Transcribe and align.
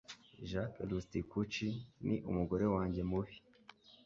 Jacques 0.49 0.81
Rusticucci 0.89 1.67
ni 2.05 2.15
umugore 2.29 2.65
wanjye 2.75 3.01
mubi 3.09 3.35